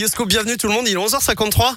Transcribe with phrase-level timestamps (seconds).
[0.00, 1.74] Yosco, bienvenue tout le monde, il est 11h53.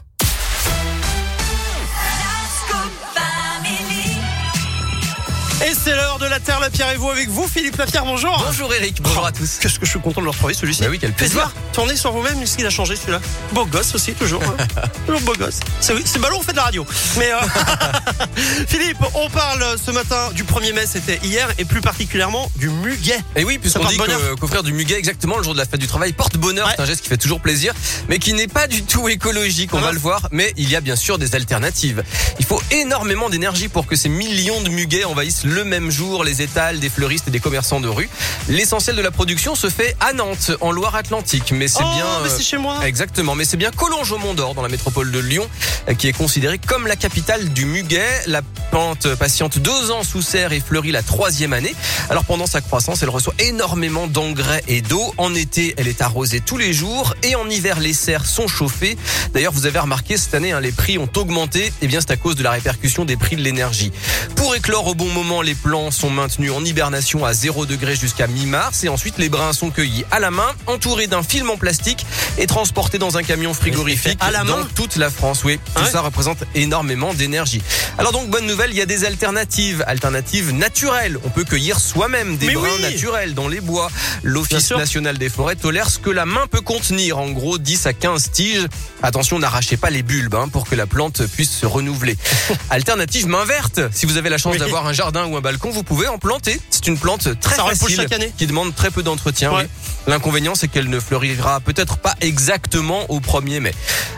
[6.43, 8.43] Terre, la Pierre et vous avec vous, Philippe Lapierre, bonjour.
[8.47, 9.59] Bonjour Eric, bonjour à tous.
[9.61, 10.81] Qu'est-ce que je suis content de le retrouver celui-ci.
[10.81, 11.53] Bah oui, quel plaisir.
[11.71, 13.21] Tournez sur vous-même, ce qu'il a changé celui-là.
[13.53, 14.41] Beau gosse aussi, toujours.
[14.43, 14.57] hein.
[15.05, 15.59] toujours beau gosse.
[15.81, 16.83] C'est c'est ballon, on fait de la radio.
[17.17, 17.37] Mais euh,
[18.67, 23.19] Philippe, on parle ce matin du 1er mai, c'était hier, et plus particulièrement du muguet.
[23.35, 23.97] Et oui, puisqu'on dit
[24.39, 26.73] qu'offrir du muguet exactement le jour de la fête du travail porte bonheur, Ouais.
[26.75, 27.73] c'est un geste qui fait toujours plaisir,
[28.09, 29.93] mais qui n'est pas du tout écologique, on Ah va non.
[29.93, 32.03] le voir, mais il y a bien sûr des alternatives.
[32.39, 36.30] Il faut énormément d'énergie pour que ces millions de muguets envahissent le même jour les
[36.39, 38.09] étals des fleuristes et des commerçants de rue.
[38.47, 42.05] L'essentiel de la production se fait à Nantes, en Loire-Atlantique, mais c'est oh, bien...
[42.23, 42.79] mais euh, c'est chez moi.
[42.85, 45.47] Exactement, mais c'est bien Collonges au Mont d'Or dans la métropole de Lyon
[45.89, 48.07] euh, qui est considérée comme la capitale du muguet.
[48.27, 51.75] La plante patiente deux ans sous serre et fleurit la troisième année.
[52.09, 55.13] Alors pendant sa croissance, elle reçoit énormément d'engrais et d'eau.
[55.17, 58.97] En été, elle est arrosée tous les jours et en hiver, les serres sont chauffées.
[59.33, 61.71] D'ailleurs, vous avez remarqué cette année, hein, les prix ont augmenté.
[61.81, 63.91] Et bien, c'est à cause de la répercussion des prix de l'énergie.
[64.35, 68.27] Pour éclore au bon moment, les plants sont maintenus en hibernation à 0 degré jusqu'à
[68.27, 72.05] mi-mars et ensuite les brins sont cueillis à la main, entourés d'un film en plastique
[72.37, 75.43] et transportés dans un camion frigorifique à la dans main toute la France.
[75.43, 77.63] Oui, tout ça représente énormément d'énergie.
[77.97, 81.17] Alors donc bonne nouvelle, il y a des alternatives, alternatives naturelles.
[81.23, 82.81] On peut cueillir soi-même des Mais brins oui.
[82.83, 83.89] naturels dans les bois.
[84.21, 87.93] L'Office national des forêts tolère ce que la main peut contenir, en gros 10 à
[87.93, 88.67] 15 tiges.
[89.01, 92.15] Attention, n'arrachez pas les bulbes hein, pour que la plante puisse se renouveler.
[92.69, 93.79] Alternative main verte.
[93.91, 94.59] Si vous avez la chance Oui.
[94.59, 96.59] d'avoir un jardin ou un balcon, vous pouvez en planter.
[96.69, 98.31] C'est une plante très Ça facile chaque année.
[98.37, 99.51] qui demande très peu d'entretien.
[99.53, 99.63] Ouais.
[99.63, 99.90] oui.
[100.07, 103.73] L'inconvénient, c'est qu'elle ne fleurira peut-être pas exactement au 1er mai.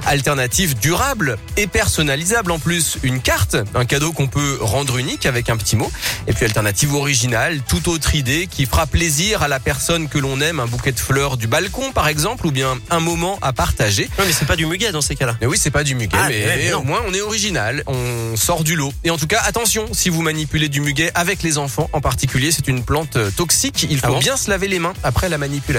[0.05, 2.97] Alternative durable et personnalisable en plus.
[3.03, 5.91] Une carte, un cadeau qu'on peut rendre unique avec un petit mot.
[6.27, 10.39] Et puis alternative originale, toute autre idée qui fera plaisir à la personne que l'on
[10.41, 10.59] aime.
[10.59, 14.09] Un bouquet de fleurs du balcon, par exemple, ou bien un moment à partager.
[14.17, 15.35] Non, mais c'est pas du muguet dans ces cas-là.
[15.41, 18.63] Mais oui, c'est pas du muguet, Ah, mais, au moins on est original, on sort
[18.63, 18.93] du lot.
[19.03, 22.51] Et en tout cas, attention, si vous manipulez du muguet avec les enfants en particulier,
[22.51, 23.85] c'est une plante toxique.
[23.89, 25.72] Il faut Ah bon bien se laver les mains après la manipulation.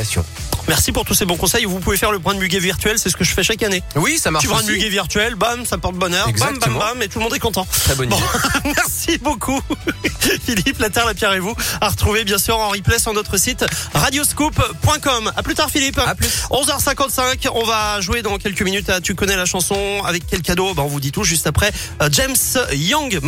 [0.66, 1.66] Merci pour tous ces bons conseils.
[1.66, 3.82] Vous pouvez faire le brin de muguet virtuel, c'est ce que je fais chaque année.
[3.97, 7.03] Oui, ça marche Tu brin de muguet virtuel, bam, ça porte bonheur, bam, bam, bam,
[7.03, 7.66] et tout le monde est content.
[7.84, 8.27] Très bonne Bon, idée.
[8.77, 9.60] merci beaucoup
[10.47, 11.55] Philippe, la Terre, la Pierre et vous.
[11.82, 15.32] À retrouver bien sûr en replay sur notre site radioscoop.com.
[15.37, 15.99] À plus tard Philippe.
[15.99, 16.28] À plus.
[16.50, 20.72] 11h55, on va jouer dans quelques minutes à Tu connais la chanson avec quel cadeau?
[20.75, 21.72] Ben, On vous dit tout juste après
[22.03, 22.34] euh, James
[22.72, 23.19] Young.